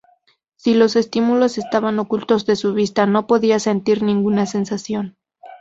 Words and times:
Si 0.55 0.73
los 0.73 0.95
estímulos 0.95 1.59
estaban 1.59 1.99
ocultos 1.99 2.47
de 2.47 2.55
su 2.55 2.73
vista, 2.73 3.05
no 3.05 3.27
podía 3.27 3.59
sentir 3.59 4.01
ninguna 4.01 4.47
sensación. 4.47 5.15